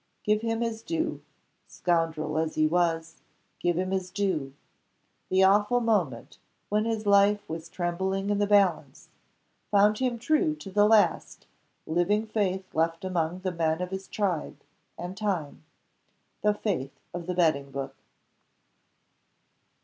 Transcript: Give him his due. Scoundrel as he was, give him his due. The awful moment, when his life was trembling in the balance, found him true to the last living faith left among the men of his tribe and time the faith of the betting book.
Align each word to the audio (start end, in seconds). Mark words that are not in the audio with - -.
Give 0.23 0.41
him 0.41 0.61
his 0.61 0.81
due. 0.81 1.21
Scoundrel 1.67 2.39
as 2.39 2.55
he 2.55 2.65
was, 2.65 3.17
give 3.59 3.77
him 3.77 3.91
his 3.91 4.09
due. 4.09 4.55
The 5.29 5.43
awful 5.43 5.79
moment, 5.79 6.39
when 6.69 6.85
his 6.85 7.05
life 7.05 7.47
was 7.47 7.69
trembling 7.69 8.31
in 8.31 8.39
the 8.39 8.47
balance, 8.47 9.09
found 9.69 9.99
him 9.99 10.17
true 10.17 10.55
to 10.55 10.71
the 10.71 10.87
last 10.87 11.45
living 11.85 12.25
faith 12.25 12.73
left 12.73 13.05
among 13.05 13.41
the 13.41 13.51
men 13.51 13.79
of 13.79 13.91
his 13.91 14.07
tribe 14.07 14.59
and 14.97 15.15
time 15.15 15.63
the 16.41 16.55
faith 16.55 16.99
of 17.13 17.27
the 17.27 17.35
betting 17.35 17.69
book. 17.69 17.95